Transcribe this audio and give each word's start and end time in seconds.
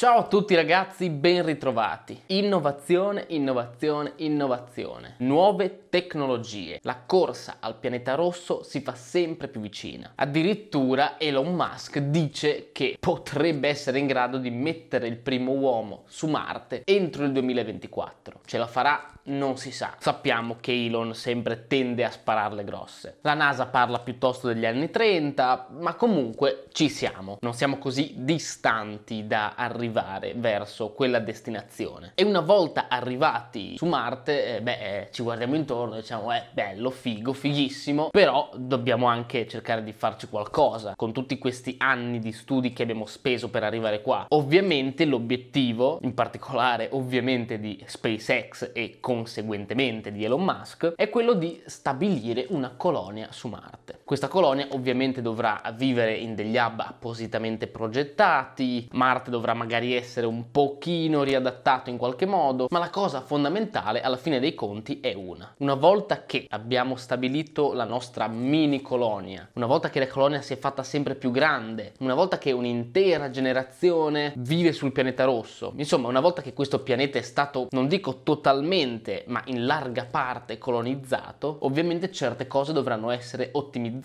Ciao 0.00 0.18
a 0.18 0.28
tutti 0.28 0.54
ragazzi, 0.54 1.10
ben 1.10 1.44
ritrovati. 1.44 2.16
Innovazione, 2.26 3.24
innovazione, 3.30 4.12
innovazione. 4.18 5.16
Nuove 5.18 5.88
tecnologie. 5.88 6.78
La 6.82 7.02
corsa 7.04 7.56
al 7.58 7.80
pianeta 7.80 8.14
rosso 8.14 8.62
si 8.62 8.80
fa 8.80 8.94
sempre 8.94 9.48
più 9.48 9.60
vicina. 9.60 10.12
Addirittura 10.14 11.18
Elon 11.18 11.52
Musk 11.52 11.98
dice 11.98 12.68
che 12.70 12.96
potrebbe 13.00 13.66
essere 13.66 13.98
in 13.98 14.06
grado 14.06 14.38
di 14.38 14.50
mettere 14.50 15.08
il 15.08 15.16
primo 15.16 15.50
uomo 15.50 16.04
su 16.06 16.28
Marte 16.28 16.82
entro 16.84 17.24
il 17.24 17.32
2024. 17.32 18.42
Ce 18.44 18.56
la 18.56 18.68
farà? 18.68 19.17
Non 19.28 19.58
si 19.58 19.72
sa. 19.72 19.94
Sappiamo 19.98 20.56
che 20.58 20.72
Elon 20.72 21.14
sempre 21.14 21.66
tende 21.66 22.04
a 22.04 22.10
spararle 22.10 22.64
grosse. 22.64 23.18
La 23.22 23.34
NASA 23.34 23.66
parla 23.66 23.98
piuttosto 23.98 24.48
degli 24.48 24.64
anni 24.64 24.90
30, 24.90 25.68
ma 25.78 25.94
comunque 25.94 26.64
ci 26.72 26.88
siamo. 26.88 27.36
Non 27.40 27.52
siamo 27.52 27.76
così 27.76 28.14
distanti 28.16 29.26
da 29.26 29.52
arrivare 29.54 30.32
verso 30.34 30.92
quella 30.92 31.18
destinazione. 31.18 32.12
E 32.14 32.22
una 32.22 32.40
volta 32.40 32.86
arrivati 32.88 33.76
su 33.76 33.84
Marte, 33.84 34.56
eh, 34.56 34.62
beh, 34.62 35.00
eh, 35.00 35.08
ci 35.10 35.22
guardiamo 35.22 35.56
intorno 35.56 35.96
e 35.96 36.00
diciamo, 36.00 36.32
eh, 36.34 36.44
bello, 36.52 36.88
figo, 36.88 37.34
fighissimo, 37.34 38.08
però 38.10 38.48
dobbiamo 38.54 39.06
anche 39.06 39.46
cercare 39.46 39.84
di 39.84 39.92
farci 39.92 40.28
qualcosa 40.28 40.94
con 40.96 41.12
tutti 41.12 41.36
questi 41.36 41.74
anni 41.78 42.18
di 42.18 42.32
studi 42.32 42.72
che 42.72 42.82
abbiamo 42.82 43.04
speso 43.04 43.50
per 43.50 43.62
arrivare 43.62 44.00
qua. 44.00 44.24
Ovviamente 44.30 45.04
l'obiettivo, 45.04 45.98
in 46.00 46.14
particolare 46.14 46.88
ovviamente 46.92 47.60
di 47.60 47.82
SpaceX 47.86 48.70
e 48.72 48.98
conseguentemente 49.18 50.12
di 50.12 50.24
Elon 50.24 50.44
Musk, 50.44 50.92
è 50.94 51.10
quello 51.10 51.32
di 51.34 51.60
stabilire 51.66 52.46
una 52.50 52.70
colonia 52.76 53.32
su 53.32 53.48
Marte. 53.48 53.97
Questa 54.08 54.28
colonia 54.28 54.68
ovviamente 54.70 55.20
dovrà 55.20 55.60
vivere 55.76 56.14
in 56.14 56.34
degli 56.34 56.56
hub 56.56 56.80
appositamente 56.80 57.66
progettati, 57.66 58.88
Marte 58.92 59.28
dovrà 59.30 59.52
magari 59.52 59.92
essere 59.94 60.24
un 60.24 60.50
pochino 60.50 61.22
riadattato 61.22 61.90
in 61.90 61.98
qualche 61.98 62.24
modo, 62.24 62.68
ma 62.70 62.78
la 62.78 62.88
cosa 62.88 63.20
fondamentale 63.20 64.00
alla 64.00 64.16
fine 64.16 64.40
dei 64.40 64.54
conti 64.54 65.00
è 65.00 65.12
una. 65.12 65.52
Una 65.58 65.74
volta 65.74 66.24
che 66.24 66.46
abbiamo 66.48 66.96
stabilito 66.96 67.74
la 67.74 67.84
nostra 67.84 68.28
mini 68.28 68.80
colonia, 68.80 69.46
una 69.52 69.66
volta 69.66 69.90
che 69.90 69.98
la 69.98 70.06
colonia 70.06 70.40
si 70.40 70.54
è 70.54 70.56
fatta 70.56 70.82
sempre 70.82 71.14
più 71.14 71.30
grande, 71.30 71.92
una 71.98 72.14
volta 72.14 72.38
che 72.38 72.50
un'intera 72.50 73.28
generazione 73.28 74.32
vive 74.38 74.72
sul 74.72 74.90
pianeta 74.90 75.24
rosso, 75.24 75.74
insomma 75.76 76.08
una 76.08 76.20
volta 76.20 76.40
che 76.40 76.54
questo 76.54 76.82
pianeta 76.82 77.18
è 77.18 77.22
stato, 77.22 77.66
non 77.72 77.88
dico 77.88 78.22
totalmente, 78.22 79.24
ma 79.26 79.42
in 79.48 79.66
larga 79.66 80.06
parte 80.10 80.56
colonizzato, 80.56 81.58
ovviamente 81.60 82.10
certe 82.10 82.46
cose 82.46 82.72
dovranno 82.72 83.10
essere 83.10 83.50
ottimizzate. 83.52 83.96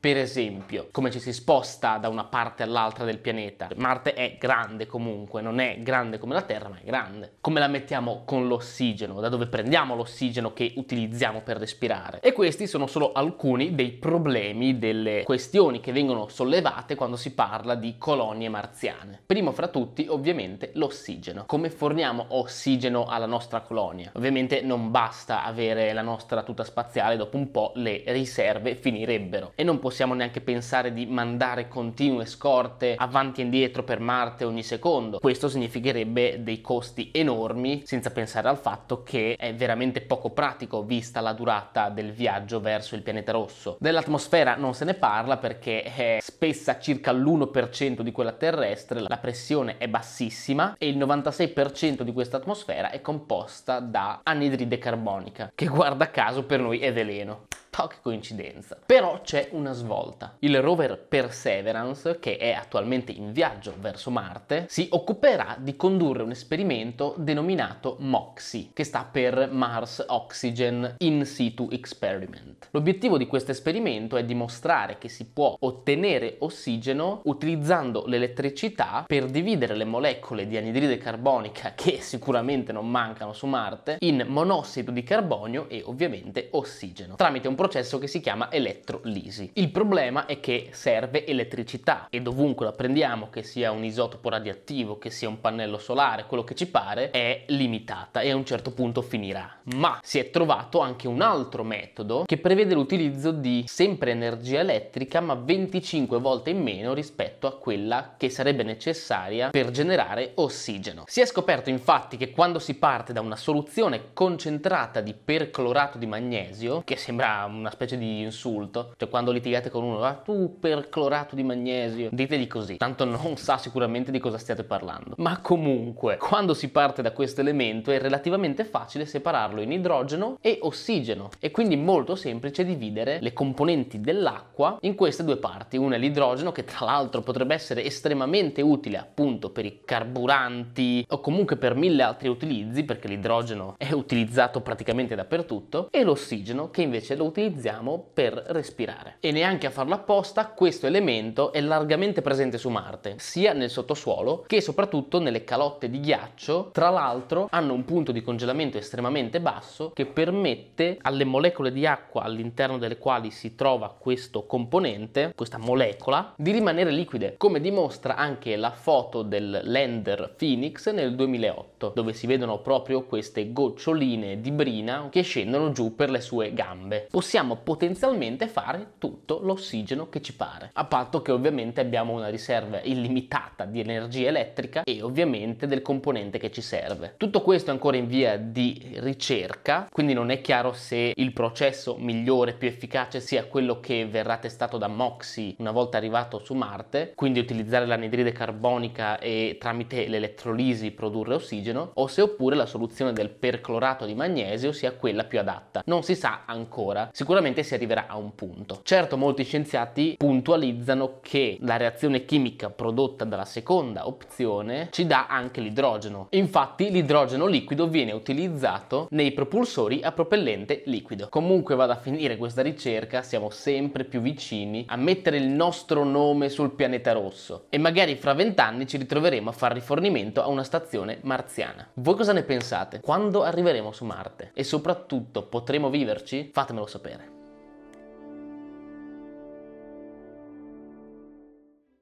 Per 0.00 0.16
esempio, 0.16 0.88
come 0.90 1.10
ci 1.10 1.20
si 1.20 1.32
sposta 1.32 1.96
da 1.98 2.08
una 2.08 2.24
parte 2.24 2.62
all'altra 2.62 3.04
del 3.04 3.18
pianeta. 3.18 3.68
Marte 3.76 4.14
è 4.14 4.36
grande 4.38 4.86
comunque 4.86 5.40
non 5.40 5.60
è 5.60 5.78
grande 5.80 6.18
come 6.18 6.34
la 6.34 6.42
Terra, 6.42 6.68
ma 6.68 6.78
è 6.78 6.84
grande. 6.84 7.36
Come 7.40 7.60
la 7.60 7.68
mettiamo 7.68 8.22
con 8.24 8.46
l'ossigeno? 8.46 9.20
Da 9.20 9.28
dove 9.28 9.46
prendiamo 9.46 9.94
l'ossigeno 9.94 10.52
che 10.52 10.72
utilizziamo 10.76 11.40
per 11.42 11.58
respirare? 11.58 12.20
E 12.20 12.32
questi 12.32 12.66
sono 12.66 12.86
solo 12.86 13.12
alcuni 13.12 13.74
dei 13.74 13.92
problemi, 13.92 14.78
delle 14.78 15.22
questioni 15.24 15.80
che 15.80 15.92
vengono 15.92 16.28
sollevate 16.28 16.94
quando 16.94 17.16
si 17.16 17.32
parla 17.34 17.74
di 17.74 17.96
colonie 17.98 18.48
marziane. 18.48 19.20
Primo 19.24 19.52
fra 19.52 19.68
tutti, 19.68 20.06
ovviamente, 20.08 20.70
l'ossigeno. 20.74 21.44
Come 21.46 21.70
forniamo 21.70 22.26
ossigeno 22.30 23.06
alla 23.06 23.26
nostra 23.26 23.60
colonia? 23.60 24.10
Ovviamente 24.14 24.60
non 24.60 24.90
basta 24.90 25.44
avere 25.44 25.92
la 25.92 26.02
nostra 26.02 26.42
tuta 26.42 26.64
spaziale, 26.64 27.16
dopo 27.16 27.36
un 27.36 27.50
po' 27.50 27.72
le 27.76 28.02
riserve 28.06 28.74
finirebbero 28.74 29.37
e 29.54 29.62
non 29.62 29.78
possiamo 29.78 30.14
neanche 30.14 30.40
pensare 30.40 30.92
di 30.92 31.06
mandare 31.06 31.68
continue 31.68 32.26
scorte 32.26 32.94
avanti 32.96 33.40
e 33.40 33.44
indietro 33.44 33.82
per 33.82 34.00
Marte 34.00 34.44
ogni 34.44 34.62
secondo. 34.62 35.18
Questo 35.18 35.48
significherebbe 35.48 36.42
dei 36.42 36.60
costi 36.60 37.10
enormi, 37.12 37.82
senza 37.84 38.10
pensare 38.10 38.48
al 38.48 38.58
fatto 38.58 39.02
che 39.02 39.36
è 39.38 39.54
veramente 39.54 40.00
poco 40.00 40.30
pratico 40.30 40.82
vista 40.82 41.20
la 41.20 41.32
durata 41.32 41.88
del 41.88 42.12
viaggio 42.12 42.60
verso 42.60 42.94
il 42.94 43.02
pianeta 43.02 43.32
rosso. 43.32 43.76
Dell'atmosfera 43.80 44.56
non 44.56 44.74
se 44.74 44.84
ne 44.84 44.94
parla 44.94 45.36
perché 45.36 45.82
è 45.82 46.18
spessa 46.20 46.78
circa 46.78 47.12
l'1% 47.12 48.00
di 48.00 48.12
quella 48.12 48.32
terrestre, 48.32 49.00
la 49.00 49.18
pressione 49.18 49.76
è 49.78 49.88
bassissima 49.88 50.74
e 50.78 50.88
il 50.88 50.98
96% 50.98 52.02
di 52.02 52.12
questa 52.12 52.36
atmosfera 52.36 52.90
è 52.90 53.00
composta 53.00 53.80
da 53.80 54.20
anidride 54.22 54.78
carbonica, 54.78 55.52
che 55.54 55.66
guarda 55.66 56.10
caso 56.10 56.44
per 56.44 56.60
noi 56.60 56.78
è 56.78 56.92
veleno. 56.92 57.46
Che 57.78 57.98
coincidenza. 58.02 58.76
Però 58.84 59.20
c'è 59.22 59.50
una 59.52 59.72
svolta. 59.72 60.34
Il 60.40 60.60
rover 60.60 60.98
Perseverance, 60.98 62.18
che 62.18 62.36
è 62.36 62.50
attualmente 62.50 63.12
in 63.12 63.32
viaggio 63.32 63.72
verso 63.78 64.10
Marte, 64.10 64.66
si 64.68 64.88
occuperà 64.90 65.56
di 65.60 65.76
condurre 65.76 66.24
un 66.24 66.32
esperimento 66.32 67.14
denominato 67.16 67.96
MOXIE, 68.00 68.70
che 68.74 68.82
sta 68.82 69.08
per 69.10 69.48
Mars 69.52 70.04
Oxygen 70.08 70.96
In 70.98 71.24
Situ 71.24 71.68
Experiment. 71.70 72.68
L'obiettivo 72.72 73.16
di 73.16 73.28
questo 73.28 73.52
esperimento 73.52 74.16
è 74.16 74.24
dimostrare 74.24 74.98
che 74.98 75.08
si 75.08 75.26
può 75.26 75.56
ottenere 75.60 76.36
ossigeno 76.40 77.20
utilizzando 77.24 78.04
l'elettricità 78.06 79.04
per 79.06 79.26
dividere 79.26 79.76
le 79.76 79.84
molecole 79.84 80.48
di 80.48 80.56
anidride 80.56 80.98
carbonica, 80.98 81.74
che 81.76 82.00
sicuramente 82.00 82.72
non 82.72 82.90
mancano 82.90 83.32
su 83.32 83.46
Marte, 83.46 83.98
in 84.00 84.24
monossido 84.26 84.90
di 84.90 85.04
carbonio 85.04 85.68
e 85.68 85.82
ovviamente 85.86 86.48
ossigeno, 86.50 87.14
tramite 87.14 87.46
un 87.46 87.54
processo 87.54 87.66
processo 87.68 87.98
che 87.98 88.06
si 88.06 88.20
chiama 88.20 88.50
elettrolisi. 88.50 89.50
Il 89.54 89.70
problema 89.70 90.24
è 90.24 90.40
che 90.40 90.68
serve 90.70 91.26
elettricità 91.26 92.06
e 92.08 92.22
dovunque 92.22 92.64
la 92.64 92.72
prendiamo, 92.72 93.28
che 93.28 93.42
sia 93.42 93.70
un 93.72 93.84
isotopo 93.84 94.30
radioattivo, 94.30 94.96
che 94.96 95.10
sia 95.10 95.28
un 95.28 95.38
pannello 95.38 95.76
solare, 95.76 96.24
quello 96.24 96.44
che 96.44 96.54
ci 96.54 96.66
pare, 96.66 97.10
è 97.10 97.44
limitata 97.48 98.22
e 98.22 98.30
a 98.30 98.36
un 98.36 98.46
certo 98.46 98.70
punto 98.70 99.02
finirà. 99.02 99.58
Ma 99.74 100.00
si 100.02 100.18
è 100.18 100.30
trovato 100.30 100.80
anche 100.80 101.06
un 101.06 101.20
altro 101.20 101.62
metodo 101.62 102.22
che 102.24 102.38
prevede 102.38 102.72
l'utilizzo 102.72 103.32
di 103.32 103.64
sempre 103.66 104.12
energia 104.12 104.60
elettrica 104.60 105.20
ma 105.20 105.34
25 105.34 106.18
volte 106.18 106.48
in 106.48 106.62
meno 106.62 106.94
rispetto 106.94 107.46
a 107.46 107.58
quella 107.58 108.14
che 108.16 108.30
sarebbe 108.30 108.62
necessaria 108.62 109.50
per 109.50 109.70
generare 109.70 110.32
ossigeno. 110.36 111.04
Si 111.06 111.20
è 111.20 111.26
scoperto 111.26 111.68
infatti 111.68 112.16
che 112.16 112.30
quando 112.30 112.58
si 112.58 112.76
parte 112.76 113.12
da 113.12 113.20
una 113.20 113.36
soluzione 113.36 114.14
concentrata 114.14 115.02
di 115.02 115.12
perclorato 115.12 115.98
di 115.98 116.06
magnesio, 116.06 116.80
che 116.82 116.96
sembra 116.96 117.46
una 117.56 117.70
specie 117.70 117.96
di 117.96 118.20
insulto. 118.20 118.94
Cioè 118.96 119.08
quando 119.08 119.32
litigate 119.32 119.70
con 119.70 119.84
uno, 119.84 120.02
ah 120.02 120.14
tu 120.14 120.58
per 120.58 120.88
clorato 120.88 121.34
di 121.34 121.42
magnesio, 121.42 122.08
ditegli 122.12 122.46
così, 122.46 122.76
tanto 122.76 123.04
non 123.04 123.36
sa 123.36 123.58
sicuramente 123.58 124.10
di 124.10 124.18
cosa 124.18 124.38
stiate 124.38 124.64
parlando. 124.64 125.14
Ma 125.16 125.40
comunque, 125.40 126.16
quando 126.16 126.54
si 126.54 126.70
parte 126.70 127.02
da 127.02 127.12
questo 127.12 127.40
elemento 127.40 127.90
è 127.90 127.98
relativamente 127.98 128.64
facile 128.64 129.06
separarlo 129.06 129.60
in 129.60 129.72
idrogeno 129.72 130.38
e 130.40 130.58
ossigeno 130.62 131.30
e 131.40 131.50
quindi 131.50 131.76
molto 131.76 132.14
semplice 132.14 132.64
dividere 132.64 133.18
le 133.20 133.32
componenti 133.32 134.00
dell'acqua 134.00 134.78
in 134.82 134.94
queste 134.94 135.24
due 135.24 135.36
parti. 135.36 135.76
Una 135.76 135.96
è 135.96 135.98
l'idrogeno 135.98 136.52
che 136.52 136.64
tra 136.64 136.84
l'altro 136.84 137.22
potrebbe 137.22 137.54
essere 137.54 137.84
estremamente 137.84 138.62
utile 138.62 138.98
appunto 138.98 139.50
per 139.50 139.64
i 139.64 139.80
carburanti 139.84 141.04
o 141.08 141.20
comunque 141.20 141.56
per 141.56 141.74
mille 141.74 142.02
altri 142.02 142.28
utilizzi 142.28 142.84
perché 142.84 143.08
l'idrogeno 143.08 143.74
è 143.78 143.92
utilizzato 143.92 144.60
praticamente 144.60 145.14
dappertutto 145.14 145.88
e 145.90 146.02
l'ossigeno 146.02 146.70
che 146.70 146.82
invece 146.82 147.16
lo 147.16 147.24
utilizza 147.24 147.37
utilizziamo 147.38 148.10
per 148.12 148.32
respirare. 148.48 149.16
E 149.20 149.30
neanche 149.30 149.68
a 149.68 149.70
farlo 149.70 149.94
apposta, 149.94 150.48
questo 150.48 150.86
elemento 150.86 151.52
è 151.52 151.60
largamente 151.60 152.20
presente 152.20 152.58
su 152.58 152.68
Marte, 152.68 153.14
sia 153.18 153.52
nel 153.52 153.70
sottosuolo 153.70 154.44
che 154.46 154.60
soprattutto 154.60 155.20
nelle 155.20 155.44
calotte 155.44 155.88
di 155.88 156.00
ghiaccio. 156.00 156.70
Tra 156.72 156.90
l'altro 156.90 157.46
hanno 157.50 157.74
un 157.74 157.84
punto 157.84 158.10
di 158.10 158.22
congelamento 158.22 158.76
estremamente 158.76 159.40
basso 159.40 159.92
che 159.94 160.06
permette 160.06 160.98
alle 161.02 161.24
molecole 161.24 161.70
di 161.70 161.86
acqua 161.86 162.22
all'interno 162.22 162.76
delle 162.76 162.98
quali 162.98 163.30
si 163.30 163.54
trova 163.54 163.94
questo 163.96 164.44
componente, 164.44 165.32
questa 165.36 165.58
molecola, 165.58 166.34
di 166.36 166.50
rimanere 166.50 166.90
liquide, 166.90 167.34
come 167.36 167.60
dimostra 167.60 168.16
anche 168.16 168.56
la 168.56 168.72
foto 168.72 169.22
del 169.22 169.60
lander 169.62 170.34
Phoenix 170.36 170.90
nel 170.90 171.14
2008, 171.14 171.92
dove 171.94 172.12
si 172.12 172.26
vedono 172.26 172.58
proprio 172.58 173.04
queste 173.04 173.52
goccioline 173.52 174.40
di 174.40 174.50
brina 174.50 175.08
che 175.10 175.22
scendono 175.22 175.70
giù 175.70 175.94
per 175.94 176.10
le 176.10 176.20
sue 176.20 176.52
gambe. 176.52 177.06
Possiamo 177.08 177.26
possiamo 177.28 177.56
potenzialmente 177.56 178.48
fare 178.48 178.92
tutto 178.96 179.40
l'ossigeno 179.42 180.08
che 180.08 180.22
ci 180.22 180.34
pare, 180.34 180.70
a 180.72 180.86
patto 180.86 181.20
che 181.20 181.30
ovviamente 181.30 181.78
abbiamo 181.78 182.14
una 182.14 182.28
riserva 182.28 182.80
illimitata 182.80 183.66
di 183.66 183.80
energia 183.80 184.28
elettrica 184.28 184.82
e 184.82 185.02
ovviamente 185.02 185.66
del 185.66 185.82
componente 185.82 186.38
che 186.38 186.50
ci 186.50 186.62
serve. 186.62 187.16
Tutto 187.18 187.42
questo 187.42 187.68
è 187.68 187.74
ancora 187.74 187.98
in 187.98 188.06
via 188.06 188.38
di 188.38 188.94
ricerca, 189.00 189.88
quindi 189.92 190.14
non 190.14 190.30
è 190.30 190.40
chiaro 190.40 190.72
se 190.72 191.12
il 191.14 191.32
processo 191.34 191.96
migliore, 191.98 192.54
più 192.54 192.66
efficace 192.66 193.20
sia 193.20 193.44
quello 193.44 193.78
che 193.78 194.06
verrà 194.06 194.38
testato 194.38 194.78
da 194.78 194.88
Moxie 194.88 195.54
una 195.58 195.70
volta 195.70 195.98
arrivato 195.98 196.38
su 196.38 196.54
Marte, 196.54 197.12
quindi 197.14 197.40
utilizzare 197.40 197.84
l'anidride 197.84 198.32
carbonica 198.32 199.18
e 199.18 199.58
tramite 199.60 200.08
l'elettrolisi 200.08 200.92
produrre 200.92 201.34
ossigeno, 201.34 201.90
o 201.92 202.06
se 202.06 202.22
oppure 202.22 202.56
la 202.56 202.64
soluzione 202.64 203.12
del 203.12 203.28
perclorato 203.28 204.06
di 204.06 204.14
magnesio 204.14 204.72
sia 204.72 204.92
quella 204.92 205.24
più 205.24 205.38
adatta. 205.38 205.82
Non 205.84 206.02
si 206.02 206.14
sa 206.14 206.44
ancora 206.46 207.10
sicuramente 207.18 207.64
si 207.64 207.74
arriverà 207.74 208.06
a 208.06 208.16
un 208.16 208.36
punto. 208.36 208.78
Certo, 208.84 209.16
molti 209.16 209.42
scienziati 209.42 210.14
puntualizzano 210.16 211.18
che 211.20 211.58
la 211.62 211.76
reazione 211.76 212.24
chimica 212.24 212.70
prodotta 212.70 213.24
dalla 213.24 213.44
seconda 213.44 214.06
opzione 214.06 214.86
ci 214.92 215.04
dà 215.04 215.26
anche 215.26 215.60
l'idrogeno. 215.60 216.28
Infatti 216.30 216.92
l'idrogeno 216.92 217.46
liquido 217.46 217.88
viene 217.88 218.12
utilizzato 218.12 219.08
nei 219.10 219.32
propulsori 219.32 220.00
a 220.04 220.12
propellente 220.12 220.82
liquido. 220.86 221.26
Comunque 221.28 221.74
vada 221.74 221.94
a 221.94 222.00
finire 222.00 222.36
questa 222.36 222.62
ricerca, 222.62 223.22
siamo 223.22 223.50
sempre 223.50 224.04
più 224.04 224.20
vicini 224.20 224.84
a 224.86 224.94
mettere 224.94 225.38
il 225.38 225.48
nostro 225.48 226.04
nome 226.04 226.48
sul 226.48 226.70
pianeta 226.70 227.10
rosso 227.10 227.64
e 227.68 227.78
magari 227.78 228.14
fra 228.14 228.32
vent'anni 228.32 228.86
ci 228.86 228.96
ritroveremo 228.96 229.50
a 229.50 229.52
fare 229.52 229.74
rifornimento 229.74 230.40
a 230.40 230.46
una 230.46 230.62
stazione 230.62 231.18
marziana. 231.22 231.84
Voi 231.94 232.14
cosa 232.14 232.32
ne 232.32 232.44
pensate? 232.44 233.00
Quando 233.00 233.42
arriveremo 233.42 233.90
su 233.90 234.04
Marte? 234.04 234.52
E 234.54 234.62
soprattutto 234.62 235.42
potremo 235.42 235.90
viverci? 235.90 236.50
Fatemelo 236.52 236.86
sapere. 236.86 237.07
Pérez. 237.08 237.37